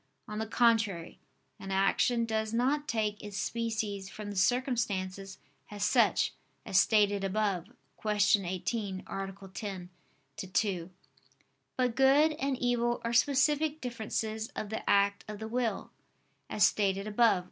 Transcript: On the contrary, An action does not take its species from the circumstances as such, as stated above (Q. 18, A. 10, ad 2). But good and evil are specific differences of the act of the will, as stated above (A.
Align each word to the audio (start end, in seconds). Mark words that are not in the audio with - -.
On 0.27 0.39
the 0.39 0.47
contrary, 0.47 1.19
An 1.59 1.69
action 1.69 2.25
does 2.25 2.55
not 2.55 2.87
take 2.87 3.21
its 3.23 3.37
species 3.37 4.09
from 4.09 4.31
the 4.31 4.35
circumstances 4.35 5.37
as 5.69 5.85
such, 5.85 6.33
as 6.65 6.79
stated 6.79 7.23
above 7.23 7.65
(Q. 8.01 8.09
18, 8.43 8.45
A. 8.45 8.59
10, 8.59 9.07
ad 9.61 10.53
2). 10.55 10.89
But 11.77 11.95
good 11.95 12.31
and 12.31 12.57
evil 12.57 12.99
are 13.05 13.13
specific 13.13 13.79
differences 13.79 14.47
of 14.55 14.69
the 14.69 14.89
act 14.89 15.23
of 15.27 15.37
the 15.37 15.47
will, 15.47 15.91
as 16.49 16.65
stated 16.65 17.05
above 17.05 17.37
(A. 17.37 17.39